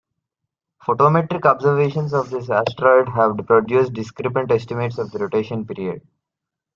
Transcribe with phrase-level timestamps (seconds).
[0.83, 6.01] Photometric observations of this asteroid have produced discrepant estimates of the rotation period.